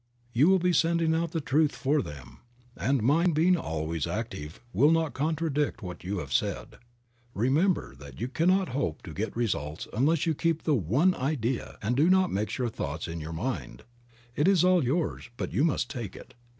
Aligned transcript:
You 0.33 0.49
will 0.49 0.57
be 0.57 0.73
sending 0.73 1.13
out 1.13 1.29
the 1.29 1.39
truth 1.41 1.75
for 1.75 2.01
them, 2.01 2.39
and 2.75 3.03
mind 3.03 3.35
being 3.35 3.55
always 3.55 4.07
active 4.07 4.59
will 4.73 4.89
not 4.89 5.13
contradict 5.13 5.83
what 5.83 6.03
you 6.03 6.17
have 6.17 6.33
said. 6.33 6.79
Remember 7.35 7.93
that 7.93 8.19
you 8.19 8.27
cannot 8.27 8.69
hope 8.69 9.03
to 9.03 9.13
get 9.13 9.35
results 9.37 9.87
unless 9.93 10.25
you 10.25 10.33
keep 10.33 10.61
but 10.63 10.65
the 10.65 10.73
one 10.73 11.13
idea 11.13 11.77
and 11.83 11.95
do 11.95 12.09
not 12.09 12.31
mix 12.31 12.55
thoughts 12.57 13.07
in 13.07 13.21
your 13.21 13.31
mind. 13.31 13.83
All 14.39 14.49
is 14.79 14.85
yours, 14.85 15.29
but 15.37 15.53
you 15.53 15.63
must 15.63 15.87
take 15.87 16.15
it. 16.15 16.33